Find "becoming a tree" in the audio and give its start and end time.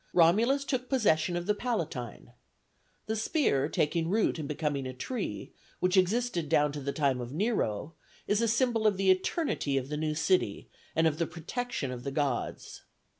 4.47-5.53